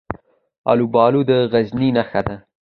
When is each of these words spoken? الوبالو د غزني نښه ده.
الوبالو 0.73 1.21
د 1.29 1.31
غزني 1.51 1.89
نښه 1.97 2.21
ده. 2.27 2.35